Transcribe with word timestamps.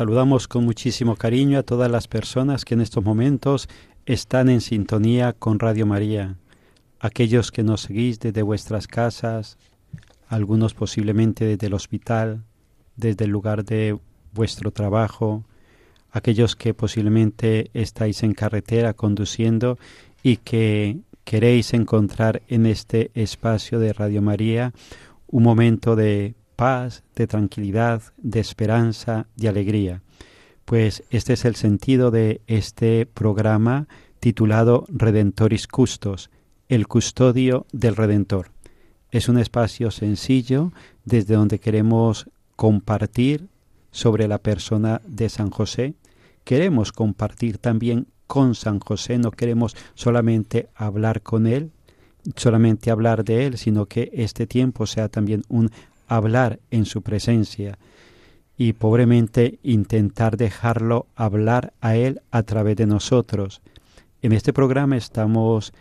Saludamos 0.00 0.48
con 0.48 0.64
muchísimo 0.64 1.14
cariño 1.14 1.58
a 1.58 1.62
todas 1.62 1.90
las 1.90 2.08
personas 2.08 2.64
que 2.64 2.72
en 2.72 2.80
estos 2.80 3.04
momentos 3.04 3.68
están 4.06 4.48
en 4.48 4.62
sintonía 4.62 5.34
con 5.34 5.58
Radio 5.58 5.84
María, 5.84 6.38
aquellos 7.00 7.52
que 7.52 7.62
nos 7.62 7.82
seguís 7.82 8.18
desde 8.18 8.40
vuestras 8.40 8.86
casas, 8.86 9.58
algunos 10.26 10.72
posiblemente 10.72 11.44
desde 11.44 11.66
el 11.66 11.74
hospital, 11.74 12.44
desde 12.96 13.26
el 13.26 13.30
lugar 13.30 13.62
de 13.62 13.98
vuestro 14.32 14.70
trabajo, 14.70 15.44
aquellos 16.10 16.56
que 16.56 16.72
posiblemente 16.72 17.70
estáis 17.74 18.22
en 18.22 18.32
carretera 18.32 18.94
conduciendo 18.94 19.78
y 20.22 20.38
que 20.38 20.96
queréis 21.24 21.74
encontrar 21.74 22.40
en 22.48 22.64
este 22.64 23.10
espacio 23.12 23.78
de 23.78 23.92
Radio 23.92 24.22
María 24.22 24.72
un 25.26 25.42
momento 25.42 25.94
de 25.94 26.36
paz, 26.60 27.04
de 27.16 27.26
tranquilidad, 27.26 28.02
de 28.18 28.38
esperanza, 28.38 29.26
de 29.34 29.48
alegría. 29.48 30.02
Pues 30.66 31.02
este 31.08 31.32
es 31.32 31.46
el 31.46 31.56
sentido 31.56 32.10
de 32.10 32.42
este 32.48 33.06
programa 33.06 33.88
titulado 34.18 34.84
Redentoris 34.90 35.66
Custos, 35.66 36.28
el 36.68 36.86
custodio 36.86 37.64
del 37.72 37.96
Redentor. 37.96 38.50
Es 39.10 39.30
un 39.30 39.38
espacio 39.38 39.90
sencillo 39.90 40.70
desde 41.06 41.34
donde 41.34 41.60
queremos 41.60 42.28
compartir 42.56 43.48
sobre 43.90 44.28
la 44.28 44.36
persona 44.36 45.00
de 45.06 45.30
San 45.30 45.48
José. 45.48 45.94
Queremos 46.44 46.92
compartir 46.92 47.56
también 47.56 48.06
con 48.26 48.54
San 48.54 48.80
José, 48.80 49.16
no 49.16 49.30
queremos 49.30 49.74
solamente 49.94 50.68
hablar 50.74 51.22
con 51.22 51.46
él, 51.46 51.72
solamente 52.36 52.90
hablar 52.90 53.24
de 53.24 53.46
él, 53.46 53.56
sino 53.56 53.86
que 53.86 54.10
este 54.12 54.46
tiempo 54.46 54.86
sea 54.86 55.08
también 55.08 55.42
un 55.48 55.70
hablar 56.16 56.60
en 56.70 56.84
su 56.84 57.02
presencia 57.02 57.78
y 58.56 58.74
pobremente 58.74 59.58
intentar 59.62 60.36
dejarlo 60.36 61.06
hablar 61.16 61.72
a 61.80 61.96
él 61.96 62.20
a 62.30 62.42
través 62.42 62.76
de 62.76 62.86
nosotros. 62.86 63.62
En 64.20 64.32
este 64.32 64.52
programa 64.52 64.96
estamos 64.96 65.72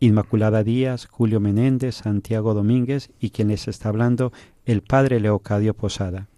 Inmaculada 0.00 0.64
Díaz, 0.64 1.06
Julio 1.06 1.38
Menéndez, 1.38 1.96
Santiago 1.96 2.54
Domínguez 2.54 3.10
y 3.20 3.30
quien 3.30 3.48
les 3.48 3.68
está 3.68 3.88
hablando, 3.90 4.32
el 4.64 4.82
Padre 4.82 5.20
Leocadio 5.20 5.74
Posada. 5.74 6.28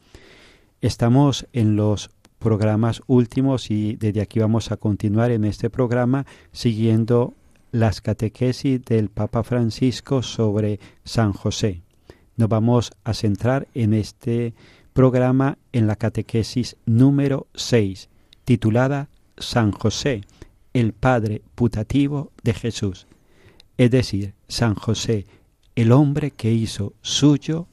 Estamos 0.82 1.46
en 1.52 1.76
los 1.76 2.10
programas 2.38 3.02
últimos 3.06 3.70
y 3.70 3.96
desde 3.96 4.20
aquí 4.20 4.38
vamos 4.38 4.70
a 4.70 4.76
continuar 4.76 5.30
en 5.30 5.44
este 5.44 5.70
programa 5.70 6.26
siguiendo 6.52 7.32
las 7.72 8.00
catequesis 8.00 8.84
del 8.84 9.08
Papa 9.08 9.42
Francisco 9.42 10.22
sobre 10.22 10.78
San 11.04 11.32
José. 11.32 11.85
Nos 12.36 12.50
vamos 12.50 12.92
a 13.02 13.14
centrar 13.14 13.66
en 13.72 13.94
este 13.94 14.52
programa 14.92 15.56
en 15.72 15.86
la 15.86 15.96
catequesis 15.96 16.76
número 16.84 17.46
6, 17.54 18.10
titulada 18.44 19.08
San 19.38 19.72
José, 19.72 20.20
el 20.74 20.92
Padre 20.92 21.40
putativo 21.54 22.32
de 22.42 22.52
Jesús. 22.52 23.06
Es 23.78 23.90
decir, 23.90 24.34
San 24.48 24.74
José, 24.74 25.26
el 25.76 25.92
hombre 25.92 26.30
que 26.30 26.52
hizo 26.52 26.92
suyo 27.00 27.68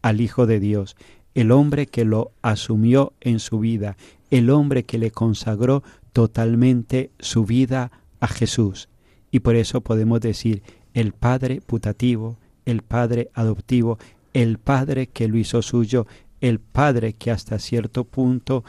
al 0.00 0.20
Hijo 0.20 0.46
de 0.46 0.60
Dios, 0.60 0.96
el 1.34 1.50
hombre 1.50 1.86
que 1.86 2.04
lo 2.04 2.30
asumió 2.40 3.14
en 3.20 3.40
su 3.40 3.58
vida, 3.58 3.96
el 4.30 4.48
hombre 4.50 4.84
que 4.84 4.98
le 4.98 5.10
consagró 5.10 5.82
totalmente 6.12 7.10
su 7.18 7.44
vida 7.44 7.90
a 8.20 8.28
Jesús. 8.28 8.88
Y 9.32 9.40
por 9.40 9.56
eso 9.56 9.80
podemos 9.80 10.20
decir 10.20 10.62
el 10.92 11.12
Padre 11.12 11.60
putativo, 11.60 12.38
el 12.66 12.82
Padre 12.82 13.30
adoptivo, 13.34 13.98
el 14.32 14.58
Padre 14.58 15.08
que 15.08 15.28
lo 15.28 15.38
hizo 15.38 15.62
suyo, 15.62 16.06
el 16.40 16.58
Padre 16.60 17.14
que 17.14 17.30
hasta 17.30 17.58
cierto 17.58 18.04
punto 18.04 18.64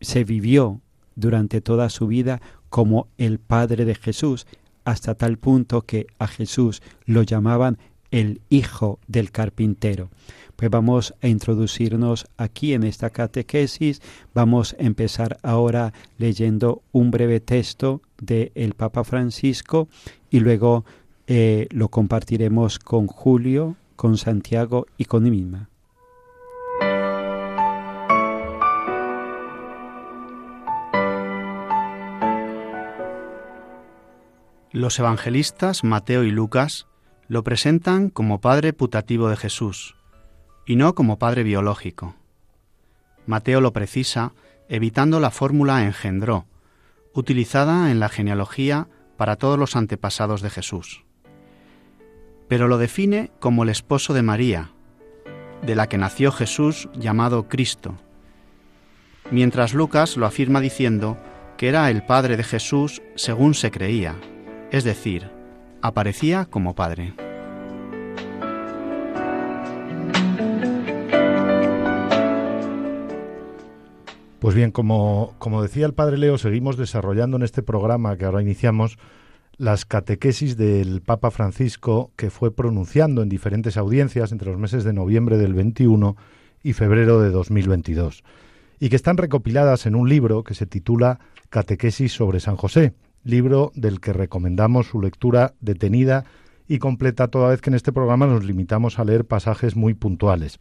se 0.00 0.24
vivió 0.24 0.80
durante 1.14 1.60
toda 1.60 1.88
su 1.90 2.06
vida 2.06 2.40
como 2.68 3.08
el 3.18 3.38
Padre 3.38 3.84
de 3.84 3.94
Jesús, 3.94 4.46
hasta 4.84 5.14
tal 5.14 5.38
punto 5.38 5.82
que 5.82 6.06
a 6.18 6.26
Jesús 6.26 6.82
lo 7.06 7.22
llamaban 7.22 7.78
el 8.10 8.40
Hijo 8.48 8.98
del 9.08 9.30
Carpintero. 9.30 10.10
Pues 10.56 10.70
vamos 10.70 11.14
a 11.20 11.28
introducirnos 11.28 12.26
aquí 12.36 12.72
en 12.72 12.82
esta 12.82 13.10
catequesis. 13.10 14.00
Vamos 14.32 14.74
a 14.78 14.82
empezar 14.82 15.38
ahora 15.42 15.92
leyendo 16.18 16.82
un 16.92 17.10
breve 17.10 17.40
texto 17.40 18.00
del 18.20 18.52
el 18.54 18.74
Papa 18.74 19.04
Francisco 19.04 19.88
y 20.30 20.40
luego 20.40 20.84
eh, 21.26 21.66
lo 21.70 21.88
compartiremos 21.88 22.78
con 22.78 23.06
Julio, 23.06 23.76
con 23.96 24.16
Santiago 24.16 24.86
y 24.96 25.06
con 25.06 25.24
mí 25.24 25.30
misma. 25.30 25.68
Los 34.72 34.98
evangelistas 34.98 35.84
Mateo 35.84 36.22
y 36.22 36.30
Lucas 36.30 36.86
lo 37.28 37.42
presentan 37.42 38.10
como 38.10 38.42
padre 38.42 38.74
putativo 38.74 39.30
de 39.30 39.36
Jesús 39.36 39.96
y 40.66 40.76
no 40.76 40.94
como 40.94 41.18
padre 41.18 41.44
biológico. 41.44 42.14
Mateo 43.24 43.62
lo 43.62 43.72
precisa 43.72 44.32
evitando 44.68 45.18
la 45.18 45.30
fórmula 45.30 45.84
engendró, 45.84 46.44
utilizada 47.14 47.90
en 47.90 48.00
la 48.00 48.10
genealogía 48.10 48.88
para 49.16 49.36
todos 49.36 49.58
los 49.58 49.76
antepasados 49.76 50.42
de 50.42 50.50
Jesús. 50.50 51.05
Pero 52.48 52.68
lo 52.68 52.78
define 52.78 53.30
como 53.40 53.64
el 53.64 53.68
esposo 53.68 54.14
de 54.14 54.22
María, 54.22 54.70
de 55.62 55.74
la 55.74 55.88
que 55.88 55.98
nació 55.98 56.30
Jesús 56.32 56.88
llamado 56.94 57.48
Cristo, 57.48 57.96
mientras 59.30 59.74
Lucas 59.74 60.16
lo 60.16 60.26
afirma 60.26 60.60
diciendo 60.60 61.16
que 61.56 61.68
era 61.68 61.90
el 61.90 62.04
padre 62.04 62.36
de 62.36 62.44
Jesús 62.44 63.02
según 63.14 63.54
se 63.54 63.70
creía, 63.70 64.14
es 64.70 64.84
decir, 64.84 65.30
aparecía 65.82 66.44
como 66.44 66.74
padre. 66.74 67.14
Pues 74.38 74.54
bien, 74.54 74.70
como, 74.70 75.34
como 75.38 75.60
decía 75.60 75.86
el 75.86 75.94
Padre 75.94 76.18
Leo, 76.18 76.38
seguimos 76.38 76.76
desarrollando 76.76 77.36
en 77.36 77.42
este 77.42 77.64
programa 77.64 78.16
que 78.16 78.26
ahora 78.26 78.42
iniciamos 78.42 78.96
las 79.58 79.84
catequesis 79.84 80.56
del 80.56 81.00
Papa 81.00 81.30
Francisco 81.30 82.12
que 82.16 82.30
fue 82.30 82.54
pronunciando 82.54 83.22
en 83.22 83.28
diferentes 83.28 83.76
audiencias 83.76 84.32
entre 84.32 84.50
los 84.50 84.58
meses 84.58 84.84
de 84.84 84.92
noviembre 84.92 85.38
del 85.38 85.54
21 85.54 86.16
y 86.62 86.72
febrero 86.74 87.20
de 87.20 87.30
2022, 87.30 88.22
y 88.80 88.88
que 88.88 88.96
están 88.96 89.16
recopiladas 89.16 89.86
en 89.86 89.94
un 89.94 90.08
libro 90.08 90.44
que 90.44 90.54
se 90.54 90.66
titula 90.66 91.20
Catequesis 91.48 92.12
sobre 92.12 92.40
San 92.40 92.56
José, 92.56 92.94
libro 93.24 93.72
del 93.74 94.00
que 94.00 94.12
recomendamos 94.12 94.88
su 94.88 95.00
lectura 95.00 95.54
detenida 95.60 96.24
y 96.68 96.78
completa 96.78 97.28
toda 97.28 97.50
vez 97.50 97.60
que 97.60 97.70
en 97.70 97.76
este 97.76 97.92
programa 97.92 98.26
nos 98.26 98.44
limitamos 98.44 98.98
a 98.98 99.04
leer 99.04 99.24
pasajes 99.24 99.76
muy 99.76 99.94
puntuales. 99.94 100.58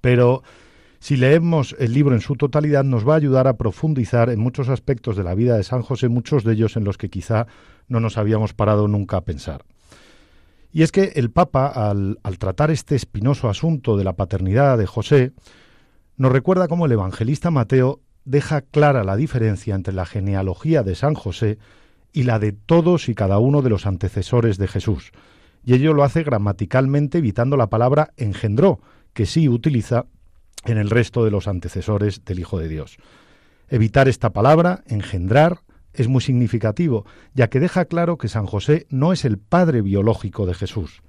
Pero 0.00 0.42
si 1.04 1.18
leemos 1.18 1.76
el 1.78 1.92
libro 1.92 2.14
en 2.14 2.22
su 2.22 2.34
totalidad 2.34 2.82
nos 2.82 3.06
va 3.06 3.12
a 3.12 3.16
ayudar 3.18 3.46
a 3.46 3.58
profundizar 3.58 4.30
en 4.30 4.40
muchos 4.40 4.70
aspectos 4.70 5.18
de 5.18 5.22
la 5.22 5.34
vida 5.34 5.54
de 5.54 5.62
San 5.62 5.82
José, 5.82 6.08
muchos 6.08 6.44
de 6.44 6.54
ellos 6.54 6.78
en 6.78 6.84
los 6.84 6.96
que 6.96 7.10
quizá 7.10 7.46
no 7.88 8.00
nos 8.00 8.16
habíamos 8.16 8.54
parado 8.54 8.88
nunca 8.88 9.18
a 9.18 9.20
pensar. 9.20 9.66
Y 10.72 10.82
es 10.82 10.92
que 10.92 11.12
el 11.16 11.30
Papa, 11.30 11.66
al, 11.66 12.20
al 12.22 12.38
tratar 12.38 12.70
este 12.70 12.96
espinoso 12.96 13.50
asunto 13.50 13.98
de 13.98 14.04
la 14.04 14.14
paternidad 14.14 14.78
de 14.78 14.86
José, 14.86 15.32
nos 16.16 16.32
recuerda 16.32 16.68
cómo 16.68 16.86
el 16.86 16.92
evangelista 16.92 17.50
Mateo 17.50 18.00
deja 18.24 18.62
clara 18.62 19.04
la 19.04 19.16
diferencia 19.16 19.74
entre 19.74 19.92
la 19.92 20.06
genealogía 20.06 20.82
de 20.84 20.94
San 20.94 21.12
José 21.12 21.58
y 22.14 22.22
la 22.22 22.38
de 22.38 22.52
todos 22.52 23.10
y 23.10 23.14
cada 23.14 23.38
uno 23.38 23.60
de 23.60 23.68
los 23.68 23.84
antecesores 23.84 24.56
de 24.56 24.68
Jesús. 24.68 25.12
Y 25.66 25.74
ello 25.74 25.92
lo 25.92 26.02
hace 26.02 26.22
gramaticalmente 26.22 27.18
evitando 27.18 27.58
la 27.58 27.68
palabra 27.68 28.14
engendró, 28.16 28.80
que 29.12 29.26
sí 29.26 29.50
utiliza 29.50 30.06
en 30.66 30.78
el 30.78 30.90
resto 30.90 31.24
de 31.24 31.30
los 31.30 31.48
antecesores 31.48 32.24
del 32.24 32.40
Hijo 32.40 32.58
de 32.58 32.68
Dios. 32.68 32.96
Evitar 33.68 34.08
esta 34.08 34.32
palabra, 34.32 34.82
engendrar, 34.86 35.60
es 35.92 36.08
muy 36.08 36.20
significativo, 36.20 37.06
ya 37.34 37.48
que 37.48 37.60
deja 37.60 37.84
claro 37.84 38.18
que 38.18 38.28
San 38.28 38.46
José 38.46 38.86
no 38.90 39.12
es 39.12 39.24
el 39.24 39.38
padre 39.38 39.80
biológico 39.80 40.44
de 40.46 40.54
Jesús. 40.54 41.02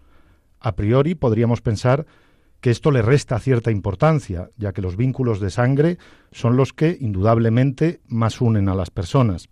A 0.60 0.76
priori 0.76 1.16
podríamos 1.16 1.62
pensar 1.62 2.06
que 2.62 2.72
esto 2.72 2.92
le 2.92 3.02
resta 3.02 3.40
cierta 3.40 3.72
importancia, 3.72 4.50
ya 4.58 4.74
que 4.74 4.82
los 4.82 4.96
vínculos 4.96 5.40
de 5.40 5.50
sangre 5.50 5.98
son 6.32 6.56
los 6.56 6.74
que 6.74 6.98
indudablemente 7.00 8.02
más 8.08 8.42
unen 8.42 8.70
a 8.70 8.76
las 8.76 8.90
personas. 8.90 9.50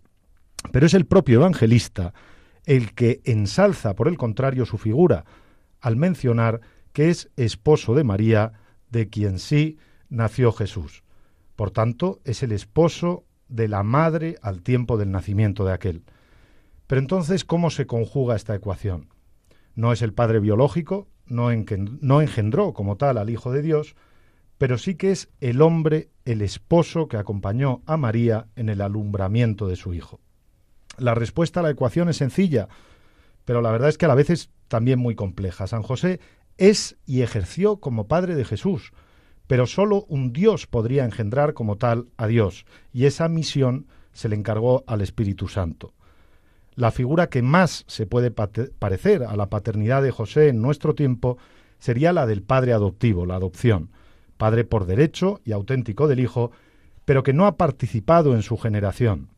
Pero 0.72 0.86
es 0.86 0.94
el 0.94 1.06
propio 1.06 1.36
evangelista 1.40 2.14
el 2.66 2.94
que 2.94 3.22
ensalza, 3.26 3.96
por 3.96 4.08
el 4.08 4.18
contrario, 4.18 4.66
su 4.66 4.78
figura, 4.78 5.26
al 5.82 5.98
mencionar 5.98 6.62
que 6.94 7.10
es 7.10 7.30
esposo 7.36 7.94
de 7.94 8.04
María, 8.04 8.54
de 8.90 9.10
quien 9.10 9.40
sí 9.40 9.78
nació 10.13 10.51
Jesús. 10.51 11.04
Por 11.56 11.71
tanto, 11.71 12.21
es 12.24 12.44
el 12.44 12.51
esposo 12.51 13.25
de 13.50 13.68
la 13.68 13.83
madre 13.83 14.38
al 14.42 14.62
tiempo 14.62 14.98
del 14.98 15.12
nacimiento 15.12 15.65
de 15.65 15.74
aquel. 15.74 16.04
Pero 16.88 17.01
entonces, 17.01 17.44
¿cómo 17.44 17.69
se 17.69 17.88
conjuga 17.88 18.36
esta 18.36 18.56
ecuación? 18.56 19.10
No 19.75 19.92
es 19.92 20.01
el 20.01 20.13
padre 20.13 20.39
biológico, 20.39 21.07
no, 21.25 21.50
no 22.01 22.21
engendró 22.21 22.74
como 22.74 22.95
tal 22.95 23.18
al 23.18 23.30
Hijo 23.30 23.51
de 23.51 23.62
Dios, 23.62 23.95
pero 24.57 24.77
sí 24.77 24.95
que 24.95 25.12
es 25.12 25.30
el 25.42 25.62
hombre, 25.62 26.10
el 26.25 26.42
esposo 26.42 27.07
que 27.07 27.18
acompañó 27.18 27.81
a 27.86 27.98
María 27.98 28.48
en 28.56 28.69
el 28.69 28.81
alumbramiento 28.81 29.68
de 29.68 29.75
su 29.75 29.94
Hijo. 29.94 30.19
La 30.98 31.15
respuesta 31.15 31.62
a 31.62 31.63
la 31.63 31.71
ecuación 31.71 32.07
es 32.10 32.18
sencilla, 32.18 32.68
pero 33.45 33.62
la 33.62 33.71
verdad 33.71 33.89
es 33.89 33.98
que 33.98 34.06
a 34.06 34.10
la 34.10 34.15
vez 34.15 34.30
es 34.30 34.51
también 34.68 35.00
muy 35.00 35.15
compleja. 35.15 35.65
San 35.65 35.81
José 35.81 36.19
es 36.57 36.98
y 37.07 37.21
ejerció 37.24 37.77
como 37.77 38.07
padre 38.07 38.36
de 38.36 38.45
Jesús, 38.45 38.94
pero 39.54 39.68
sólo 39.68 40.06
un 40.08 40.34
Dios 40.34 40.66
podría 40.66 41.06
engendrar 41.06 41.54
como 41.54 41.76
tal 41.76 42.08
a 42.18 42.26
Dios, 42.26 42.66
y 42.92 43.06
esa 43.06 43.30
misión 43.30 43.86
se 44.12 44.28
le 44.28 44.36
encargó 44.36 44.84
al 44.88 45.02
Espíritu 45.02 45.48
Santo. 45.48 45.94
La 46.74 46.90
figura 46.90 47.28
que 47.28 47.44
más 47.44 47.86
se 47.88 48.08
puede 48.08 48.32
parecer 48.32 49.22
a 49.22 49.36
la 49.36 49.52
paternidad 49.52 50.02
de 50.02 50.10
José 50.10 50.48
en 50.48 50.60
nuestro 50.60 50.96
tiempo 50.96 51.38
sería 51.78 52.14
la 52.14 52.26
del 52.26 52.42
padre 52.42 52.74
adoptivo, 52.74 53.28
la 53.28 53.36
adopción, 53.36 53.92
padre 54.38 54.64
por 54.64 54.88
derecho 54.88 55.40
y 55.46 55.52
auténtico 55.52 56.08
del 56.08 56.22
Hijo, 56.22 56.50
pero 57.06 57.22
que 57.22 57.34
no 57.34 57.46
ha 57.46 57.56
participado 57.56 58.34
en 58.34 58.42
su 58.42 58.58
generación. 58.58 59.30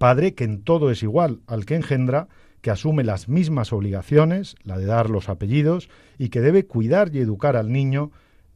Padre 0.00 0.34
que 0.34 0.42
en 0.42 0.64
todo 0.64 0.90
es 0.90 1.04
igual 1.04 1.42
al 1.46 1.64
que 1.64 1.76
engendra, 1.76 2.26
que 2.60 2.72
asume 2.72 3.04
las 3.04 3.28
mismas 3.28 3.72
obligaciones, 3.72 4.56
la 4.64 4.78
de 4.78 4.86
dar 4.86 5.08
los 5.10 5.28
apellidos, 5.28 5.88
y 6.18 6.30
que 6.30 6.40
debe 6.40 6.66
cuidar 6.66 7.14
y 7.14 7.20
educar 7.20 7.54
al 7.54 7.70
niño, 7.70 8.10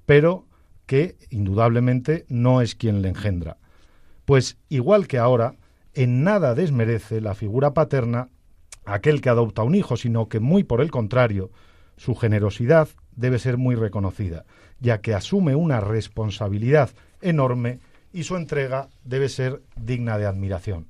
pero 0.07 0.47
que 0.87 1.17
indudablemente 1.31 2.25
no 2.29 2.61
es 2.61 2.75
quien 2.75 3.03
le 3.03 3.09
engendra. 3.09 3.59
Pues 4.25 4.59
igual 4.69 5.07
que 5.07 5.19
ahora, 5.19 5.55
en 5.95 6.23
nada 6.23 6.55
desmerece 6.55 7.21
la 7.21 7.35
figura 7.35 7.75
paterna 7.75 8.29
aquel 8.85 9.21
que 9.21 9.29
adopta 9.29 9.63
un 9.63 9.75
hijo, 9.75 9.97
sino 9.97 10.29
que 10.29 10.41
muy 10.41 10.65
por 10.65 10.81
el 10.81 10.91
contrario, 10.91 11.51
su 11.97 12.15
generosidad 12.15 12.89
debe 13.15 13.39
ser 13.39 13.59
muy 13.59 13.75
reconocida, 13.75 14.45
ya 14.81 15.01
que 15.01 15.15
asume 15.15 15.55
una 15.55 15.81
responsabilidad 15.81 16.91
enorme 17.21 17.81
y 18.13 18.25
su 18.25 18.37
entrega 18.37 18.89
debe 19.05 19.29
ser 19.29 19.63
digna 19.77 20.19
de 20.19 20.27
admiración. 20.27 20.89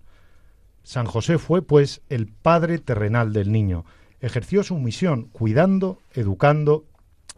San 0.82 1.06
José 1.06 1.38
fue, 1.38 1.62
pues, 1.62 2.02
el 2.08 2.26
padre 2.26 2.78
terrenal 2.78 3.32
del 3.32 3.52
niño, 3.52 3.84
ejerció 4.20 4.62
su 4.62 4.78
misión 4.78 5.24
cuidando, 5.32 5.98
educando 6.14 6.84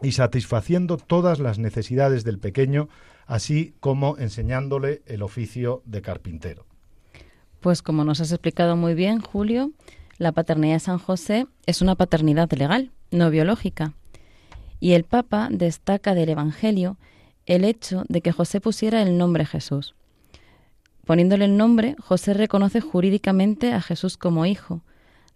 y 0.01 0.11
satisfaciendo 0.11 0.97
todas 0.97 1.39
las 1.39 1.59
necesidades 1.59 2.23
del 2.23 2.39
pequeño, 2.39 2.89
así 3.25 3.75
como 3.79 4.17
enseñándole 4.17 5.01
el 5.05 5.21
oficio 5.21 5.81
de 5.85 6.01
carpintero. 6.01 6.65
Pues 7.59 7.81
como 7.81 8.03
nos 8.03 8.21
has 8.21 8.31
explicado 8.31 8.75
muy 8.75 8.93
bien, 8.93 9.19
Julio, 9.19 9.71
la 10.17 10.31
paternidad 10.31 10.75
de 10.75 10.79
San 10.79 10.99
José 10.99 11.47
es 11.65 11.81
una 11.81 11.95
paternidad 11.95 12.51
legal, 12.51 12.91
no 13.11 13.29
biológica. 13.29 13.93
Y 14.79 14.93
el 14.93 15.03
Papa 15.03 15.47
destaca 15.51 16.13
del 16.13 16.29
Evangelio 16.29 16.97
el 17.45 17.63
hecho 17.63 18.03
de 18.07 18.21
que 18.21 18.31
José 18.31 18.61
pusiera 18.61 19.01
el 19.01 19.17
nombre 19.17 19.45
Jesús. 19.45 19.95
Poniéndole 21.05 21.45
el 21.45 21.57
nombre, 21.57 21.95
José 21.99 22.33
reconoce 22.33 22.81
jurídicamente 22.81 23.73
a 23.73 23.81
Jesús 23.81 24.17
como 24.17 24.45
hijo, 24.45 24.81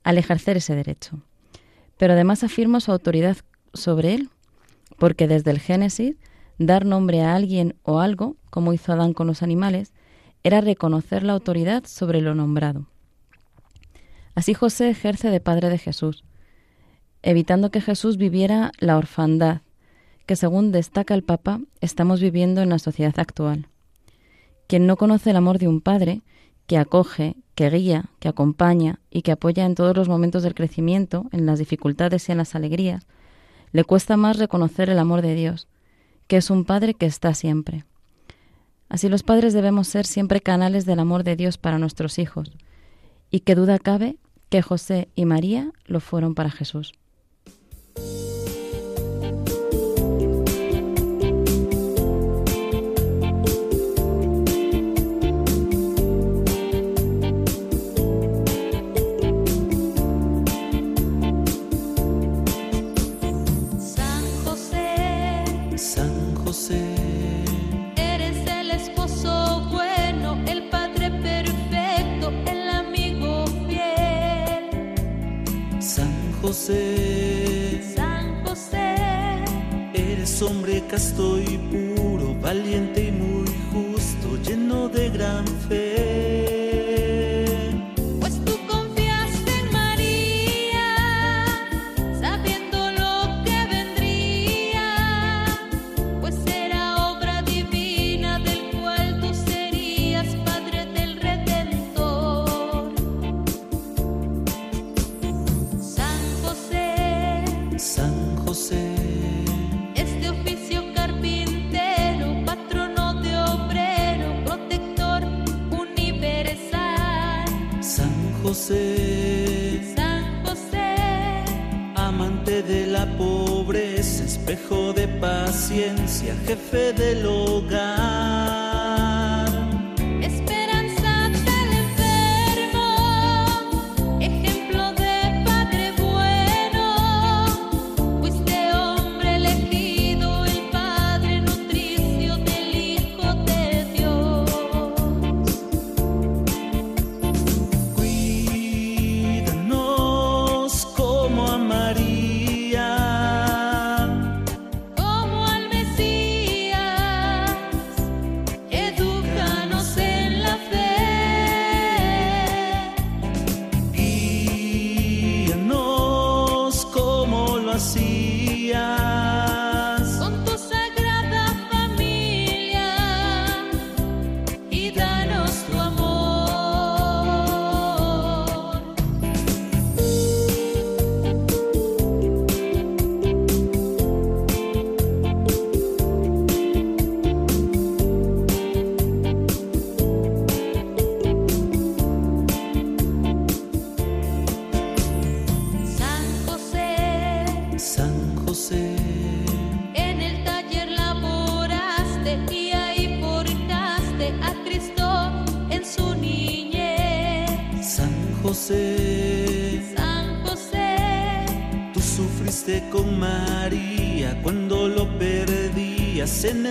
al 0.04 0.18
ejercer 0.18 0.58
ese 0.58 0.76
derecho. 0.76 1.22
Pero 1.98 2.14
además 2.14 2.44
afirma 2.44 2.80
su 2.80 2.92
autoridad 2.92 3.38
sobre 3.74 4.16
él, 4.16 4.30
porque 5.00 5.28
desde 5.28 5.52
el 5.52 5.60
Génesis, 5.60 6.16
dar 6.58 6.86
nombre 6.86 7.22
a 7.22 7.36
alguien 7.36 7.76
o 7.84 8.00
algo, 8.00 8.36
como 8.50 8.74
hizo 8.74 8.92
Adán 8.92 9.14
con 9.14 9.28
los 9.28 9.42
animales, 9.42 9.94
era 10.44 10.62
reconocer 10.62 11.24
la 11.24 11.34
autoridad 11.34 11.86
sobre 11.86 12.22
lo 12.22 12.36
nombrado. 12.36 12.88
Así 14.36 14.54
José 14.54 14.90
ejerce 14.90 15.30
de 15.30 15.40
padre 15.40 15.70
de 15.70 15.78
Jesús, 15.78 16.24
evitando 17.24 17.72
que 17.72 17.82
Jesús 17.82 18.18
viviera 18.18 18.72
la 18.80 18.98
orfandad, 18.98 19.62
que 20.26 20.36
según 20.36 20.72
destaca 20.72 21.14
el 21.14 21.24
Papa, 21.24 21.60
estamos 21.82 22.22
viviendo 22.22 22.62
en 22.62 22.70
la 22.70 22.80
sociedad 22.80 23.18
actual. 23.18 23.68
Quien 24.68 24.86
no 24.86 24.96
conoce 24.96 25.32
el 25.32 25.36
amor 25.36 25.58
de 25.58 25.68
un 25.68 25.82
padre, 25.82 26.22
que 26.68 26.78
acoge, 26.78 27.36
que 27.56 27.70
guía, 27.72 28.06
que 28.20 28.30
acompaña 28.30 29.00
y 29.10 29.24
que 29.24 29.32
apoya 29.32 29.66
en 29.66 29.74
todos 29.74 29.98
los 29.98 30.08
momentos 30.08 30.44
del 30.44 30.54
crecimiento, 30.54 31.26
en 31.32 31.48
las 31.48 31.58
dificultades 31.58 32.30
y 32.30 32.32
en 32.32 32.38
las 32.38 32.54
alegrías, 32.54 33.08
le 33.72 33.84
cuesta 33.84 34.18
más 34.18 34.38
reconocer 34.38 34.90
el 34.90 35.00
amor 35.00 35.22
de 35.22 35.36
Dios, 35.36 35.68
que 36.28 36.38
es 36.38 36.50
un 36.50 36.66
Padre 36.66 36.94
que 36.94 37.06
está 37.06 37.34
siempre. 37.34 37.86
Así 38.90 39.08
los 39.08 39.22
padres 39.22 39.54
debemos 39.54 39.88
ser 39.88 40.06
siempre 40.06 40.42
canales 40.42 40.86
del 40.86 41.00
amor 41.00 41.24
de 41.24 41.36
Dios 41.36 41.58
para 41.60 41.78
nuestros 41.78 42.18
hijos, 42.18 42.52
y 43.30 43.42
qué 43.42 43.54
duda 43.54 43.78
cabe 43.78 44.18
que 44.50 44.64
José 44.64 45.10
y 45.14 45.26
María 45.26 45.72
lo 45.86 46.00
fueron 46.00 46.34
para 46.34 46.50
Jesús. 46.50 46.94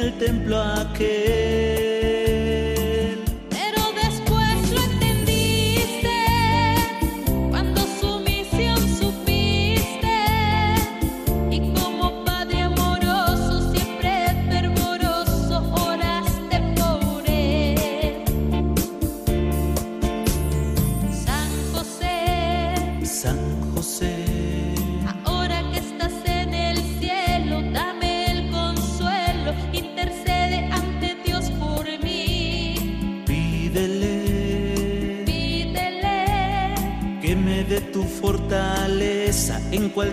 El 0.08 0.14
templo 0.14 0.58
aquel. 0.58 1.37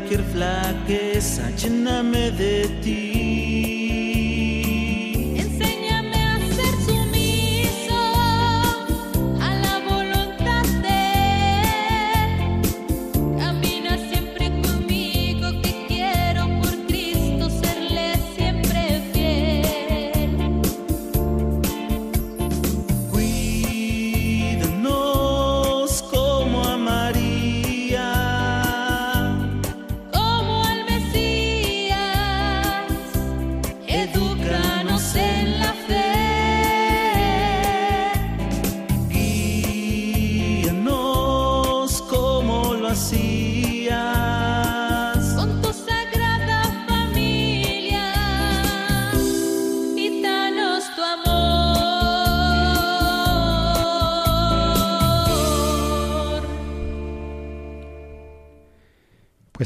Cualquier 0.05 0.23
flaqueza, 0.31 1.49
lléname 1.57 2.29
de 2.31 2.67
ti. 2.83 3.04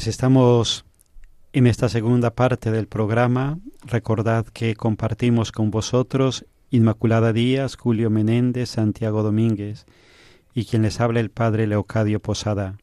Pues 0.00 0.08
estamos 0.08 0.86
en 1.52 1.66
esta 1.66 1.90
segunda 1.90 2.30
parte 2.30 2.70
del 2.70 2.86
programa. 2.86 3.58
Recordad 3.84 4.46
que 4.46 4.74
compartimos 4.74 5.52
con 5.52 5.70
vosotros 5.70 6.46
Inmaculada 6.70 7.34
Díaz, 7.34 7.76
Julio 7.76 8.08
Menéndez, 8.08 8.70
Santiago 8.70 9.22
Domínguez 9.22 9.84
y 10.54 10.64
quien 10.64 10.80
les 10.80 11.02
habla 11.02 11.20
el 11.20 11.28
Padre 11.28 11.66
Leocadio 11.66 12.18
Posada. 12.18 12.78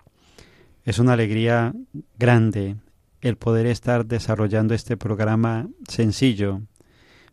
Es 0.83 0.99
una 0.99 1.13
alegría 1.13 1.73
grande 2.19 2.75
el 3.21 3.35
poder 3.35 3.65
estar 3.65 4.05
desarrollando 4.05 4.75
este 4.75 4.95
programa 4.95 5.69
sencillo, 5.87 6.61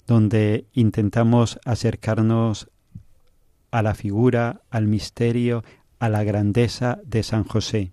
donde 0.07 0.65
intentamos 0.73 1.61
acercarnos 1.67 2.71
a 3.71 3.83
la 3.83 3.95
figura, 3.95 4.63
al 4.71 4.87
misterio, 4.87 5.63
a 5.99 6.09
la 6.09 6.25
grandeza 6.25 7.01
de 7.05 7.23
San 7.23 7.45
José, 7.45 7.93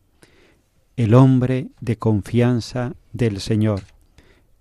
el 0.98 1.14
hombre 1.14 1.70
de 1.80 1.98
confianza 1.98 2.94
del 3.14 3.40
Señor, 3.40 3.84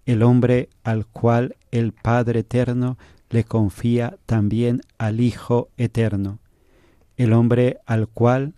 el 0.07 0.23
hombre 0.23 0.69
al 0.83 1.07
cual 1.07 1.57
el 1.71 1.93
Padre 1.93 2.41
Eterno 2.41 2.99
le 3.29 3.45
confía 3.45 4.19
también 4.27 4.81
al 4.99 5.21
Hijo 5.21 5.69
Eterno, 5.77 6.39
el 7.17 7.33
hombre 7.33 7.79
al 7.87 8.09
cual 8.09 8.55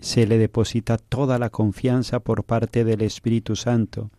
se 0.00 0.26
le 0.26 0.38
deposita 0.38 0.98
toda 0.98 1.38
la 1.38 1.50
confianza 1.50 2.20
por 2.20 2.44
parte 2.44 2.84
del 2.84 3.02
Espíritu 3.02 3.56
Santo, 3.56 4.10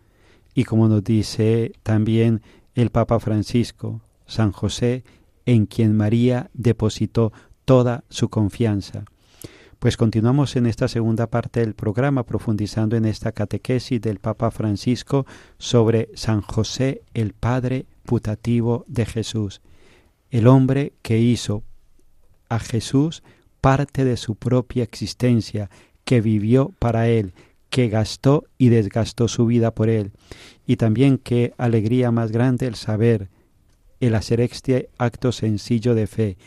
y 0.53 0.63
como 0.63 0.87
nos 0.87 1.03
dice 1.03 1.73
también 1.83 2.41
el 2.75 2.89
Papa 2.89 3.19
Francisco, 3.19 4.01
San 4.25 4.51
José, 4.51 5.03
en 5.45 5.65
quien 5.65 5.95
María 5.95 6.49
depositó 6.53 7.31
toda 7.65 8.03
su 8.09 8.29
confianza. 8.29 9.05
Pues 9.85 9.97
continuamos 9.97 10.55
en 10.55 10.65
esta 10.65 10.87
segunda 10.87 11.27
parte 11.27 11.59
del 11.59 11.75
programa 11.75 12.23
profundizando 12.23 12.95
en 12.95 13.05
esta 13.05 13.33
catequesis 13.33 14.01
del 14.01 14.17
Papa 14.17 14.49
Francisco 14.49 15.27
sobre 15.59 16.09
San 16.15 16.41
José, 16.41 17.03
el 17.13 17.33
Padre 17.33 17.85
putativo 18.03 18.83
de 18.87 19.05
Jesús, 19.05 19.61
el 20.31 20.47
hombre 20.47 20.93
que 21.03 21.19
hizo 21.19 21.61
a 22.49 22.57
Jesús 22.57 23.21
parte 23.61 24.05
de 24.05 24.17
su 24.17 24.33
propia 24.33 24.81
existencia, 24.81 25.69
que 26.03 26.19
vivió 26.19 26.73
para 26.79 27.07
él, 27.07 27.35
que 27.69 27.87
gastó 27.87 28.45
y 28.57 28.69
desgastó 28.69 29.27
su 29.27 29.45
vida 29.45 29.69
por 29.69 29.89
él. 29.89 30.13
Y 30.65 30.77
también 30.77 31.19
qué 31.19 31.53
alegría 31.59 32.09
más 32.09 32.31
grande 32.31 32.65
el 32.65 32.73
saber, 32.73 33.29
el 33.99 34.15
hacer 34.15 34.41
este 34.41 34.89
acto 34.97 35.31
sencillo 35.31 35.93
de 35.93 36.07
fe, 36.07 36.37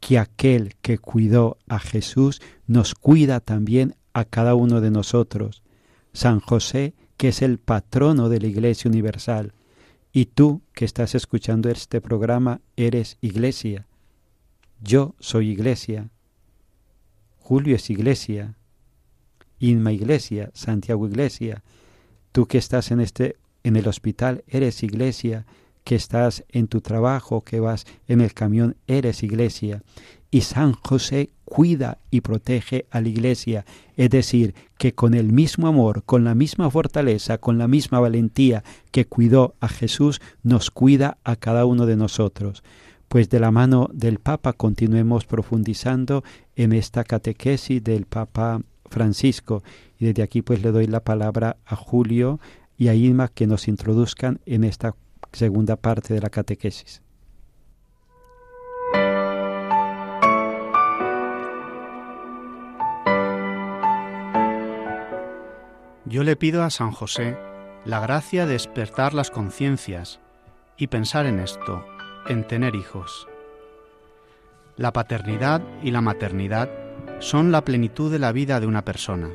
que 0.00 0.18
aquel 0.18 0.74
que 0.82 0.98
cuidó 0.98 1.58
a 1.68 1.78
Jesús 1.78 2.40
nos 2.66 2.94
cuida 2.94 3.40
también 3.40 3.96
a 4.12 4.24
cada 4.24 4.54
uno 4.54 4.80
de 4.80 4.90
nosotros. 4.90 5.62
San 6.12 6.40
José, 6.40 6.94
que 7.16 7.28
es 7.28 7.42
el 7.42 7.58
patrono 7.58 8.28
de 8.28 8.40
la 8.40 8.46
Iglesia 8.46 8.90
Universal, 8.90 9.52
y 10.12 10.26
tú 10.26 10.62
que 10.72 10.84
estás 10.84 11.14
escuchando 11.14 11.68
este 11.68 12.00
programa 12.00 12.60
eres 12.76 13.18
iglesia. 13.20 13.86
Yo 14.80 15.14
soy 15.18 15.50
iglesia. 15.50 16.10
Julio 17.38 17.76
es 17.76 17.90
iglesia, 17.90 18.56
Inma 19.58 19.92
iglesia, 19.92 20.50
Santiago 20.52 21.06
iglesia, 21.06 21.62
tú 22.32 22.46
que 22.46 22.58
estás 22.58 22.90
en 22.90 23.00
este 23.00 23.36
en 23.62 23.76
el 23.76 23.88
hospital 23.88 24.44
eres 24.46 24.82
iglesia, 24.82 25.46
que 25.86 25.94
estás 25.94 26.44
en 26.48 26.66
tu 26.66 26.80
trabajo, 26.80 27.44
que 27.44 27.60
vas 27.60 27.86
en 28.08 28.20
el 28.20 28.34
camión, 28.34 28.76
eres 28.88 29.22
iglesia. 29.22 29.84
Y 30.32 30.40
San 30.40 30.72
José 30.72 31.30
cuida 31.44 31.98
y 32.10 32.22
protege 32.22 32.86
a 32.90 33.00
la 33.00 33.08
iglesia, 33.08 33.64
es 33.96 34.10
decir, 34.10 34.56
que 34.78 34.94
con 34.94 35.14
el 35.14 35.32
mismo 35.32 35.68
amor, 35.68 36.02
con 36.02 36.24
la 36.24 36.34
misma 36.34 36.68
fortaleza, 36.72 37.38
con 37.38 37.56
la 37.56 37.68
misma 37.68 38.00
valentía 38.00 38.64
que 38.90 39.04
cuidó 39.04 39.54
a 39.60 39.68
Jesús, 39.68 40.20
nos 40.42 40.72
cuida 40.72 41.18
a 41.22 41.36
cada 41.36 41.64
uno 41.66 41.86
de 41.86 41.94
nosotros. 41.94 42.64
Pues 43.06 43.30
de 43.30 43.38
la 43.38 43.52
mano 43.52 43.88
del 43.92 44.18
Papa 44.18 44.54
continuemos 44.54 45.24
profundizando 45.24 46.24
en 46.56 46.72
esta 46.72 47.04
catequesis 47.04 47.82
del 47.84 48.06
Papa 48.06 48.60
Francisco. 48.86 49.62
Y 50.00 50.06
desde 50.06 50.24
aquí 50.24 50.42
pues 50.42 50.64
le 50.64 50.72
doy 50.72 50.88
la 50.88 51.04
palabra 51.04 51.58
a 51.64 51.76
Julio 51.76 52.40
y 52.76 52.88
a 52.88 52.94
Irma 52.96 53.28
que 53.28 53.46
nos 53.46 53.68
introduzcan 53.68 54.40
en 54.46 54.64
esta 54.64 54.96
segunda 55.36 55.76
parte 55.76 56.14
de 56.14 56.20
la 56.20 56.30
catequesis. 56.30 57.02
Yo 66.06 66.22
le 66.22 66.36
pido 66.36 66.62
a 66.62 66.70
San 66.70 66.92
José 66.92 67.36
la 67.84 68.00
gracia 68.00 68.46
de 68.46 68.52
despertar 68.52 69.12
las 69.12 69.30
conciencias 69.30 70.20
y 70.78 70.86
pensar 70.86 71.26
en 71.26 71.40
esto, 71.40 71.84
en 72.28 72.46
tener 72.46 72.74
hijos. 72.74 73.28
La 74.76 74.92
paternidad 74.92 75.62
y 75.82 75.90
la 75.90 76.00
maternidad 76.00 76.70
son 77.18 77.52
la 77.52 77.64
plenitud 77.64 78.10
de 78.10 78.18
la 78.18 78.32
vida 78.32 78.60
de 78.60 78.66
una 78.66 78.84
persona. 78.84 79.30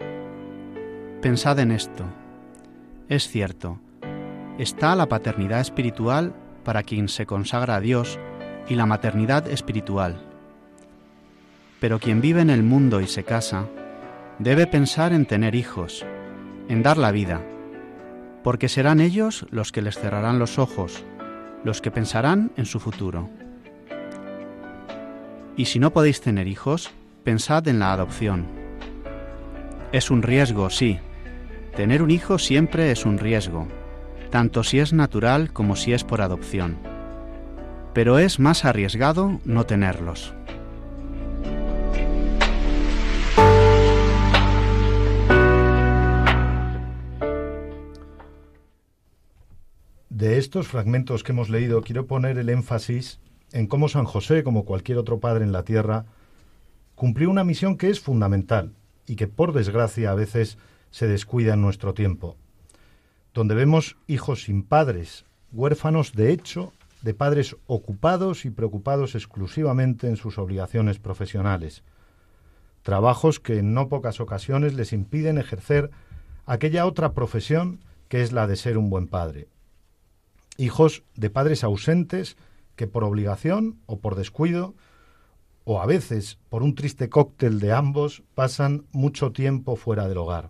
Pensad 1.21 1.59
en 1.59 1.71
esto. 1.71 2.05
Es 3.09 3.27
cierto, 3.27 3.79
está 4.57 4.95
la 4.95 5.07
paternidad 5.07 5.61
espiritual 5.61 6.33
para 6.63 6.83
quien 6.83 7.09
se 7.09 7.25
consagra 7.25 7.75
a 7.75 7.79
Dios 7.79 8.19
y 8.67 8.75
la 8.75 8.85
maternidad 8.85 9.47
espiritual. 9.47 10.21
Pero 11.79 11.99
quien 11.99 12.21
vive 12.21 12.41
en 12.41 12.49
el 12.49 12.63
mundo 12.63 13.01
y 13.01 13.07
se 13.07 13.23
casa, 13.23 13.65
debe 14.39 14.67
pensar 14.67 15.13
en 15.13 15.25
tener 15.25 15.55
hijos, 15.55 16.05
en 16.67 16.83
dar 16.83 16.97
la 16.97 17.11
vida, 17.11 17.41
porque 18.43 18.69
serán 18.69 18.99
ellos 18.99 19.45
los 19.49 19.71
que 19.71 19.81
les 19.81 19.97
cerrarán 19.97 20.39
los 20.39 20.59
ojos, 20.59 21.03
los 21.63 21.81
que 21.81 21.91
pensarán 21.91 22.51
en 22.57 22.65
su 22.65 22.79
futuro. 22.79 23.29
Y 25.57 25.65
si 25.65 25.79
no 25.79 25.91
podéis 25.91 26.21
tener 26.21 26.47
hijos, 26.47 26.91
pensad 27.23 27.67
en 27.67 27.79
la 27.79 27.93
adopción. 27.93 28.47
Es 29.91 30.09
un 30.09 30.23
riesgo, 30.23 30.69
sí. 30.69 30.99
Tener 31.75 32.01
un 32.01 32.11
hijo 32.11 32.39
siempre 32.39 32.91
es 32.91 33.05
un 33.05 33.17
riesgo, 33.17 33.67
tanto 34.31 34.63
si 34.63 34.79
es 34.79 34.93
natural 34.93 35.53
como 35.53 35.75
si 35.75 35.93
es 35.93 36.03
por 36.03 36.21
adopción. 36.21 36.77
Pero 37.93 38.17
es 38.17 38.39
más 38.39 38.65
arriesgado 38.65 39.39
no 39.45 39.65
tenerlos. 39.65 40.33
De 50.09 50.37
estos 50.37 50.67
fragmentos 50.67 51.23
que 51.23 51.31
hemos 51.31 51.49
leído, 51.49 51.81
quiero 51.81 52.05
poner 52.05 52.37
el 52.37 52.49
énfasis 52.49 53.19
en 53.51 53.67
cómo 53.67 53.89
San 53.89 54.05
José, 54.05 54.43
como 54.43 54.65
cualquier 54.65 54.97
otro 54.97 55.19
padre 55.19 55.43
en 55.43 55.51
la 55.51 55.63
tierra, 55.63 56.05
cumplió 56.95 57.29
una 57.29 57.43
misión 57.43 57.77
que 57.77 57.89
es 57.89 57.99
fundamental 57.99 58.73
y 59.07 59.15
que 59.15 59.27
por 59.27 59.51
desgracia 59.51 60.11
a 60.11 60.15
veces 60.15 60.57
se 60.91 61.07
descuida 61.07 61.55
en 61.55 61.61
nuestro 61.61 61.93
tiempo, 61.93 62.37
donde 63.33 63.55
vemos 63.55 63.97
hijos 64.07 64.43
sin 64.43 64.63
padres, 64.63 65.25
huérfanos 65.51 66.13
de 66.13 66.31
hecho 66.31 66.73
de 67.01 67.13
padres 67.13 67.55
ocupados 67.65 68.45
y 68.45 68.51
preocupados 68.51 69.15
exclusivamente 69.15 70.07
en 70.07 70.17
sus 70.17 70.37
obligaciones 70.37 70.99
profesionales, 70.99 71.83
trabajos 72.83 73.39
que 73.39 73.59
en 73.59 73.73
no 73.73 73.89
pocas 73.89 74.19
ocasiones 74.19 74.73
les 74.73 74.93
impiden 74.93 75.37
ejercer 75.37 75.89
aquella 76.45 76.85
otra 76.85 77.13
profesión 77.13 77.79
que 78.07 78.21
es 78.21 78.31
la 78.31 78.47
de 78.47 78.55
ser 78.55 78.77
un 78.77 78.89
buen 78.89 79.07
padre. 79.07 79.47
Hijos 80.57 81.03
de 81.15 81.29
padres 81.29 81.63
ausentes 81.63 82.35
que 82.75 82.87
por 82.87 83.03
obligación 83.03 83.79
o 83.85 83.99
por 83.99 84.15
descuido, 84.15 84.75
o 85.63 85.81
a 85.81 85.85
veces 85.85 86.39
por 86.49 86.63
un 86.63 86.75
triste 86.75 87.09
cóctel 87.09 87.59
de 87.59 87.71
ambos, 87.71 88.23
pasan 88.35 88.85
mucho 88.91 89.31
tiempo 89.31 89.75
fuera 89.75 90.07
del 90.07 90.17
hogar. 90.17 90.49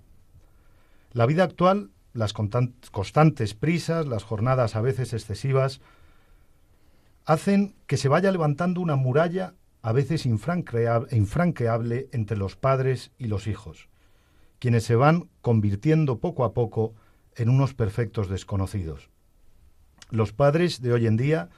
La 1.13 1.25
vida 1.25 1.43
actual 1.43 1.91
las 2.13 2.33
constantes 2.33 3.53
prisas, 3.53 4.05
las 4.05 4.23
jornadas 4.23 4.75
a 4.75 4.81
veces 4.81 5.13
excesivas, 5.13 5.81
hacen 7.25 7.75
que 7.87 7.97
se 7.97 8.09
vaya 8.09 8.31
levantando 8.31 8.81
una 8.81 8.95
muralla 8.95 9.53
a 9.81 9.91
veces 9.93 10.25
infranqueable 10.25 12.09
entre 12.11 12.37
los 12.37 12.55
padres 12.55 13.11
y 13.17 13.27
los 13.27 13.47
hijos, 13.47 13.89
quienes 14.59 14.83
se 14.83 14.95
van 14.95 15.29
convirtiendo 15.41 16.19
poco 16.19 16.43
a 16.43 16.53
poco 16.53 16.93
en 17.35 17.49
unos 17.49 17.73
perfectos 17.73 18.29
desconocidos. 18.29 19.09
Los 20.09 20.33
padres 20.33 20.81
de 20.81 20.93
hoy 20.93 21.07
en 21.07 21.17
día 21.17 21.49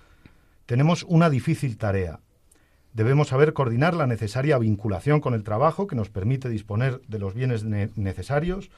tenemos 0.65 1.03
una 1.03 1.29
difícil 1.29 1.77
tarea. 1.77 2.19
Debemos 2.93 3.29
saber 3.29 3.53
coordinar 3.53 3.95
la 3.95 4.05
necesaria 4.05 4.57
vinculación 4.59 5.19
con 5.19 5.33
el 5.33 5.43
trabajo 5.43 5.87
que 5.87 5.95
nos 5.95 6.11
permite 6.11 6.47
disponer 6.47 7.01
de 7.07 7.19
los 7.19 7.33
bienes 7.33 7.63
necesarios, 7.63 8.69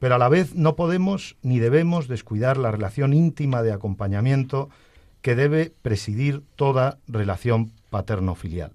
pero 0.00 0.16
a 0.16 0.18
la 0.18 0.28
vez 0.28 0.56
no 0.56 0.74
podemos 0.74 1.36
ni 1.42 1.60
debemos 1.60 2.08
descuidar 2.08 2.56
la 2.56 2.72
relación 2.72 3.12
íntima 3.12 3.62
de 3.62 3.72
acompañamiento 3.72 4.70
que 5.20 5.36
debe 5.36 5.72
presidir 5.82 6.42
toda 6.56 6.98
relación 7.06 7.70
paterno-filial. 7.90 8.72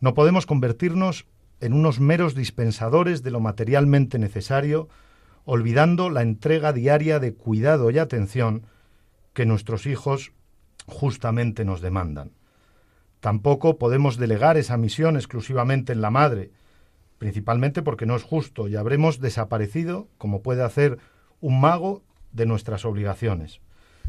No 0.00 0.14
podemos 0.14 0.46
convertirnos 0.46 1.26
en 1.60 1.72
unos 1.72 1.98
meros 1.98 2.34
dispensadores 2.34 3.22
de 3.22 3.32
lo 3.32 3.40
materialmente 3.40 4.18
necesario, 4.18 4.88
olvidando 5.44 6.10
la 6.10 6.22
entrega 6.22 6.72
diaria 6.72 7.18
de 7.18 7.34
cuidado 7.34 7.90
y 7.90 7.98
atención 7.98 8.62
que 9.32 9.46
nuestros 9.46 9.86
hijos 9.86 10.32
justamente 10.86 11.64
nos 11.64 11.80
demandan. 11.80 12.30
Tampoco 13.18 13.78
podemos 13.78 14.16
delegar 14.16 14.58
esa 14.58 14.76
misión 14.76 15.16
exclusivamente 15.16 15.92
en 15.92 16.02
la 16.02 16.10
madre, 16.10 16.52
principalmente 17.18 17.82
porque 17.82 18.06
no 18.06 18.16
es 18.16 18.22
justo 18.22 18.68
y 18.68 18.76
habremos 18.76 19.20
desaparecido, 19.20 20.08
como 20.18 20.42
puede 20.42 20.62
hacer 20.62 20.98
un 21.40 21.60
mago, 21.60 22.02
de 22.32 22.46
nuestras 22.46 22.84
obligaciones. 22.84 23.60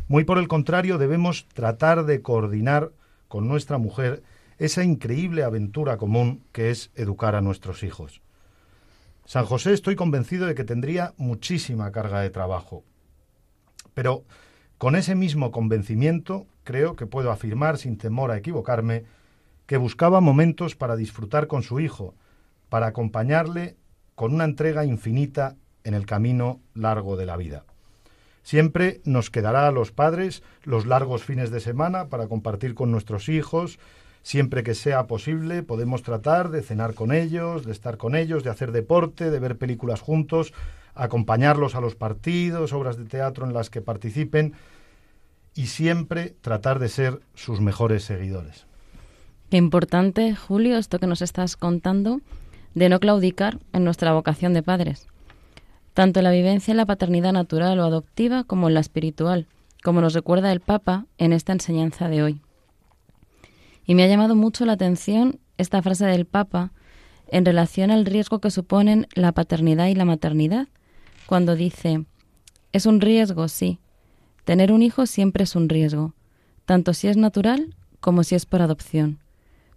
Muy 0.08 0.24
por 0.24 0.38
el 0.38 0.48
contrario, 0.48 0.98
debemos 0.98 1.48
tratar 1.54 2.06
de 2.06 2.22
coordinar 2.22 2.92
con 3.28 3.48
nuestra 3.48 3.78
mujer 3.78 4.24
esa 4.58 4.84
increíble 4.84 5.44
aventura 5.44 5.98
común 5.98 6.44
que 6.52 6.70
es 6.70 6.92
educar 6.96 7.36
a 7.36 7.42
nuestros 7.42 7.84
hijos. 7.84 8.22
San 9.26 9.46
José 9.46 9.74
estoy 9.74 9.96
convencido 9.96 10.46
de 10.46 10.56
que 10.56 10.64
tendría 10.64 11.14
muchísima 11.18 11.92
carga 11.92 12.22
de 12.22 12.30
trabajo, 12.30 12.84
pero 13.94 14.24
con 14.78 14.96
ese 14.96 15.16
mismo 15.16 15.52
convencimiento 15.52 16.46
creo 16.64 16.96
que 16.96 17.08
puedo 17.08 17.32
afirmar 17.32 17.78
sin 17.78 17.98
temor 17.98 18.32
a 18.32 18.38
equivocarme 18.38 19.06
que 19.66 19.78
buscaba 19.78 20.22
momentos 20.22 20.76
para 20.76 20.96
disfrutar 20.96 21.48
con 21.48 21.64
su 21.64 21.80
hijo, 21.80 22.14
para 22.70 22.88
acompañarle 22.88 23.76
con 24.16 24.34
una 24.34 24.46
entrega 24.46 24.86
infinita 24.86 25.56
en 25.84 25.94
el 25.94 26.06
camino 26.06 26.62
largo 26.74 27.16
de 27.16 27.26
la 27.26 27.38
vida. 27.38 27.66
Siempre 28.44 29.02
nos 29.06 29.32
quedará 29.32 29.68
a 29.68 29.72
los 29.72 29.92
padres 29.92 30.44
los 30.64 30.86
largos 30.86 31.24
fines 31.24 31.50
de 31.50 31.60
semana 31.60 32.10
para 32.10 32.28
compartir 32.28 32.76
con 32.76 32.92
nuestros 32.92 33.28
hijos. 33.28 33.80
Siempre 34.22 34.64
que 34.64 34.76
sea 34.76 35.08
posible 35.08 35.64
podemos 35.64 36.04
tratar 36.04 36.50
de 36.52 36.62
cenar 36.62 36.94
con 36.94 37.12
ellos, 37.12 37.66
de 37.66 37.72
estar 37.72 37.98
con 37.98 38.16
ellos, 38.16 38.44
de 38.44 38.52
hacer 38.52 38.72
deporte, 38.72 39.32
de 39.32 39.40
ver 39.40 39.58
películas 39.58 40.02
juntos, 40.02 40.54
acompañarlos 40.94 41.76
a 41.76 41.82
los 41.82 41.96
partidos, 41.96 42.72
obras 42.72 42.98
de 42.98 43.06
teatro 43.06 43.46
en 43.48 43.54
las 43.54 43.70
que 43.70 43.82
participen 43.82 44.54
y 45.56 45.68
siempre 45.68 46.36
tratar 46.42 46.80
de 46.80 46.90
ser 46.90 47.22
sus 47.34 47.62
mejores 47.62 48.04
seguidores. 48.04 48.68
Qué 49.50 49.58
importante, 49.58 50.36
Julio, 50.36 50.78
esto 50.78 51.00
que 51.00 51.08
nos 51.08 51.22
estás 51.22 51.56
contando 51.56 52.22
de 52.76 52.90
no 52.90 53.00
claudicar 53.00 53.60
en 53.74 53.84
nuestra 53.84 54.14
vocación 54.14 54.54
de 54.54 54.62
padres, 54.62 55.08
tanto 55.94 56.20
en 56.20 56.26
la 56.26 56.32
vivencia 56.32 56.72
en 56.72 56.78
la 56.78 56.86
paternidad 56.86 57.34
natural 57.34 57.80
o 57.80 57.86
adoptiva 57.86 58.44
como 58.44 58.68
en 58.68 58.76
la 58.76 58.82
espiritual, 58.82 59.48
como 59.82 60.02
nos 60.02 60.14
recuerda 60.14 60.52
el 60.52 60.60
Papa 60.60 61.06
en 61.18 61.34
esta 61.34 61.54
enseñanza 61.54 62.10
de 62.10 62.22
hoy. 62.22 62.42
Y 63.86 63.96
me 63.96 64.04
ha 64.04 64.08
llamado 64.08 64.36
mucho 64.36 64.66
la 64.66 64.74
atención 64.74 65.40
esta 65.58 65.82
frase 65.82 66.06
del 66.06 66.26
Papa 66.26 66.72
en 67.30 67.46
relación 67.46 67.92
al 67.92 68.06
riesgo 68.06 68.40
que 68.40 68.52
suponen 68.52 69.08
la 69.16 69.32
paternidad 69.32 69.88
y 69.88 69.96
la 69.96 70.06
maternidad, 70.06 70.68
cuando 71.28 71.56
dice, 71.56 72.06
es 72.74 72.86
un 72.86 73.00
riesgo, 73.00 73.48
sí, 73.48 73.80
tener 74.44 74.72
un 74.72 74.84
hijo 74.84 75.06
siempre 75.06 75.46
es 75.46 75.56
un 75.56 75.70
riesgo, 75.70 76.14
tanto 76.66 76.94
si 76.94 77.08
es 77.08 77.16
natural 77.16 77.74
como 78.00 78.24
si 78.24 78.36
es 78.36 78.46
por 78.46 78.62
adopción, 78.62 79.20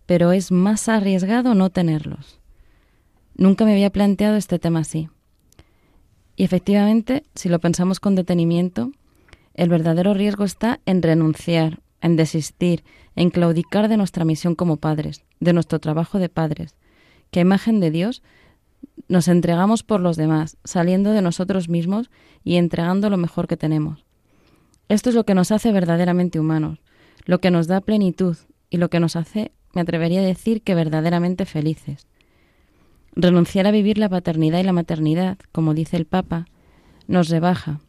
pero 0.04 0.32
es 0.32 0.50
más 0.50 0.88
arriesgado 0.88 1.54
no 1.54 1.70
tenerlos. 1.70 2.40
Nunca 3.38 3.64
me 3.64 3.72
había 3.72 3.90
planteado 3.90 4.36
este 4.36 4.58
tema 4.58 4.80
así. 4.80 5.08
Y 6.34 6.42
efectivamente, 6.42 7.22
si 7.36 7.48
lo 7.48 7.60
pensamos 7.60 8.00
con 8.00 8.16
detenimiento, 8.16 8.90
el 9.54 9.68
verdadero 9.68 10.12
riesgo 10.12 10.44
está 10.44 10.80
en 10.86 11.02
renunciar, 11.02 11.80
en 12.00 12.16
desistir, 12.16 12.82
en 13.14 13.30
claudicar 13.30 13.88
de 13.88 13.96
nuestra 13.96 14.24
misión 14.24 14.56
como 14.56 14.76
padres, 14.76 15.24
de 15.38 15.52
nuestro 15.52 15.78
trabajo 15.78 16.18
de 16.18 16.28
padres, 16.28 16.74
que 17.30 17.38
a 17.38 17.42
imagen 17.42 17.78
de 17.78 17.92
Dios 17.92 18.22
nos 19.06 19.28
entregamos 19.28 19.84
por 19.84 20.00
los 20.00 20.16
demás, 20.16 20.56
saliendo 20.64 21.12
de 21.12 21.22
nosotros 21.22 21.68
mismos 21.68 22.10
y 22.42 22.56
entregando 22.56 23.08
lo 23.08 23.18
mejor 23.18 23.46
que 23.46 23.56
tenemos. 23.56 24.04
Esto 24.88 25.10
es 25.10 25.14
lo 25.14 25.24
que 25.24 25.34
nos 25.34 25.52
hace 25.52 25.70
verdaderamente 25.70 26.40
humanos, 26.40 26.80
lo 27.24 27.40
que 27.40 27.52
nos 27.52 27.68
da 27.68 27.80
plenitud 27.80 28.36
y 28.68 28.78
lo 28.78 28.90
que 28.90 28.98
nos 28.98 29.14
hace, 29.14 29.52
me 29.74 29.80
atrevería 29.80 30.20
a 30.20 30.24
decir, 30.24 30.62
que 30.62 30.74
verdaderamente 30.74 31.46
felices. 31.46 32.08
Renunciar 33.14 33.66
a 33.66 33.70
vivir 33.70 33.98
la 33.98 34.08
paternidad 34.08 34.60
y 34.60 34.64
la 34.64 34.72
maternidad, 34.72 35.38
como 35.52 35.74
dice 35.74 35.96
el 35.96 36.06
Papa, 36.06 36.46
nos 37.06 37.28
rebaja, 37.28 37.80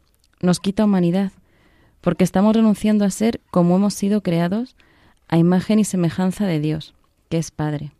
nos 0.41 0.59
quita 0.59 0.85
humanidad, 0.85 1.31
porque 2.01 2.23
estamos 2.23 2.55
renunciando 2.55 3.05
a 3.05 3.09
ser 3.09 3.41
como 3.51 3.75
hemos 3.75 3.93
sido 3.93 4.21
creados 4.21 4.75
a 5.27 5.37
imagen 5.37 5.79
y 5.79 5.83
semejanza 5.83 6.45
de 6.47 6.59
Dios, 6.59 6.95
que 7.29 7.37
es 7.37 7.51
Padre. 7.51 7.91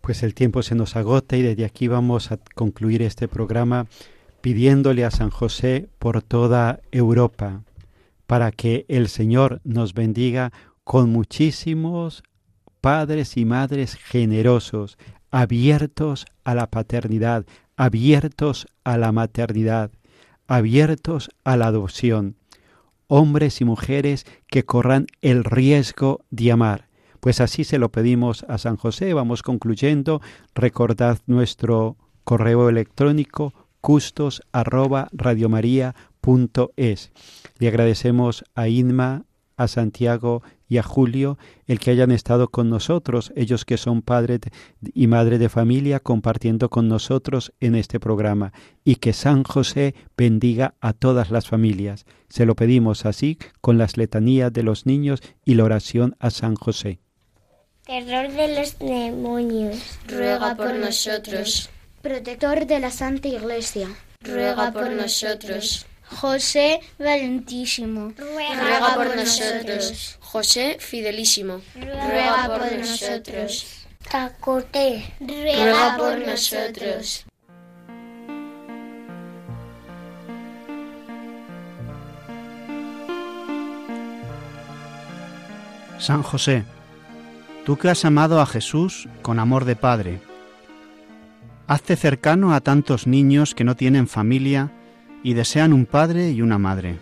Pues 0.00 0.22
el 0.22 0.34
tiempo 0.34 0.62
se 0.62 0.74
nos 0.74 0.96
agota 0.96 1.36
y 1.36 1.42
desde 1.42 1.64
aquí 1.64 1.88
vamos 1.88 2.32
a 2.32 2.38
concluir 2.54 3.02
este 3.02 3.28
programa 3.28 3.86
pidiéndole 4.40 5.04
a 5.04 5.10
San 5.10 5.30
José 5.30 5.88
por 5.98 6.22
toda 6.22 6.80
Europa 6.92 7.62
para 8.26 8.52
que 8.52 8.84
el 8.88 9.08
Señor 9.08 9.60
nos 9.64 9.94
bendiga 9.94 10.52
con 10.84 11.10
muchísimos 11.10 12.22
padres 12.80 13.36
y 13.36 13.44
madres 13.44 13.94
generosos, 13.94 14.98
abiertos 15.30 16.26
a 16.44 16.54
la 16.54 16.68
paternidad, 16.68 17.46
abiertos 17.76 18.66
a 18.84 18.96
la 18.96 19.12
maternidad, 19.12 19.90
abiertos 20.46 21.30
a 21.44 21.56
la 21.56 21.66
adopción, 21.66 22.36
hombres 23.08 23.60
y 23.60 23.64
mujeres 23.64 24.26
que 24.48 24.64
corran 24.64 25.06
el 25.20 25.44
riesgo 25.44 26.20
de 26.30 26.52
amar. 26.52 26.88
Pues 27.20 27.40
así 27.40 27.64
se 27.64 27.78
lo 27.78 27.90
pedimos 27.90 28.44
a 28.48 28.58
San 28.58 28.76
José. 28.76 29.12
Vamos 29.12 29.42
concluyendo. 29.42 30.20
Recordad 30.54 31.18
nuestro 31.26 31.96
correo 32.24 32.68
electrónico 32.68 33.52
custos 33.80 34.42
Le 37.58 37.68
agradecemos 37.68 38.44
a 38.54 38.68
Inma, 38.68 39.24
a 39.56 39.68
Santiago 39.68 40.42
y 40.68 40.78
a 40.78 40.82
Julio 40.82 41.38
el 41.66 41.78
que 41.78 41.90
hayan 41.90 42.10
estado 42.10 42.48
con 42.48 42.68
nosotros, 42.68 43.32
ellos 43.36 43.64
que 43.64 43.76
son 43.76 44.02
padres 44.02 44.40
y 44.94 45.06
madre 45.06 45.38
de 45.38 45.48
familia, 45.48 46.00
compartiendo 46.00 46.68
con 46.70 46.88
nosotros 46.88 47.52
en 47.60 47.74
este 47.74 48.00
programa, 48.00 48.52
y 48.84 48.96
que 48.96 49.12
San 49.12 49.44
José 49.44 49.94
bendiga 50.16 50.74
a 50.80 50.92
todas 50.92 51.30
las 51.30 51.48
familias. 51.48 52.04
Se 52.28 52.46
lo 52.46 52.54
pedimos 52.54 53.06
así 53.06 53.38
con 53.60 53.78
las 53.78 53.96
letanías 53.96 54.52
de 54.52 54.62
los 54.62 54.86
niños 54.86 55.20
y 55.44 55.54
la 55.54 55.64
oración 55.64 56.16
a 56.18 56.30
San 56.30 56.54
José. 56.54 57.00
Terror 57.84 58.32
de 58.32 58.58
los 58.58 58.78
demonios. 58.80 59.98
Ruega 60.08 60.56
por 60.56 60.74
nosotros. 60.74 61.70
Protector 62.02 62.66
de 62.66 62.80
la 62.80 62.90
Santa 62.90 63.28
Iglesia. 63.28 63.88
Ruega 64.20 64.72
por 64.72 64.90
nosotros. 64.90 65.86
José 66.08 66.80
Valentísimo. 66.98 68.12
Ruega 68.16 68.94
por 68.94 69.16
nosotros. 69.16 70.18
José 70.20 70.76
Fidelísimo. 70.80 71.60
Ruega 71.74 72.46
por 72.46 72.72
nosotros. 72.72 73.86
Tacote. 74.10 75.14
Ruega 75.20 75.96
por 75.96 76.18
nosotros. 76.18 77.26
San 85.98 86.22
José, 86.22 86.64
tú 87.64 87.78
que 87.78 87.88
has 87.88 88.04
amado 88.04 88.40
a 88.40 88.46
Jesús 88.46 89.08
con 89.22 89.38
amor 89.38 89.64
de 89.64 89.76
Padre, 89.76 90.20
hazte 91.66 91.96
cercano 91.96 92.54
a 92.54 92.60
tantos 92.60 93.06
niños 93.06 93.54
que 93.54 93.64
no 93.64 93.76
tienen 93.76 94.06
familia 94.06 94.70
y 95.22 95.34
desean 95.34 95.72
un 95.72 95.86
padre 95.86 96.30
y 96.30 96.42
una 96.42 96.58
madre. 96.58 96.96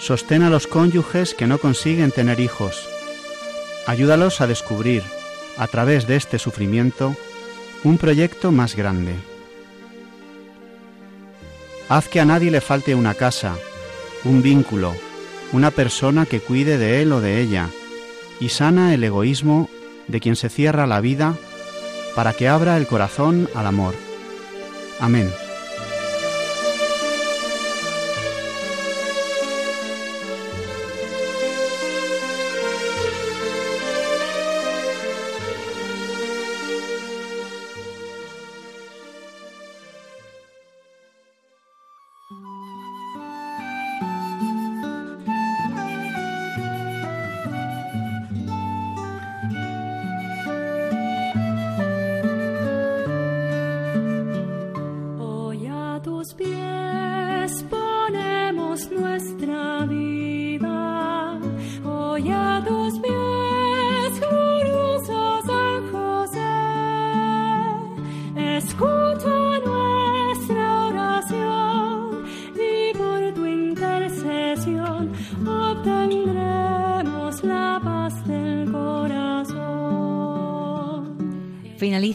Sostén 0.00 0.42
a 0.42 0.50
los 0.50 0.66
cónyuges 0.66 1.34
que 1.34 1.46
no 1.46 1.58
consiguen 1.58 2.12
tener 2.12 2.40
hijos. 2.40 2.88
Ayúdalos 3.86 4.40
a 4.40 4.46
descubrir, 4.46 5.02
a 5.56 5.66
través 5.66 6.06
de 6.06 6.16
este 6.16 6.38
sufrimiento, 6.38 7.16
un 7.84 7.98
proyecto 7.98 8.52
más 8.52 8.76
grande. 8.76 9.14
Haz 11.88 12.08
que 12.08 12.20
a 12.20 12.24
nadie 12.24 12.50
le 12.50 12.60
falte 12.60 12.94
una 12.94 13.14
casa, 13.14 13.56
un 14.24 14.42
vínculo, 14.42 14.94
una 15.52 15.70
persona 15.70 16.26
que 16.26 16.40
cuide 16.40 16.78
de 16.78 17.02
él 17.02 17.12
o 17.12 17.20
de 17.20 17.40
ella, 17.40 17.70
y 18.40 18.50
sana 18.50 18.94
el 18.94 19.02
egoísmo 19.02 19.68
de 20.06 20.20
quien 20.20 20.36
se 20.36 20.48
cierra 20.48 20.86
la 20.86 21.00
vida 21.00 21.34
para 22.14 22.32
que 22.32 22.48
abra 22.48 22.76
el 22.76 22.86
corazón 22.86 23.48
al 23.54 23.66
amor. 23.66 23.94
Amén. 25.00 25.30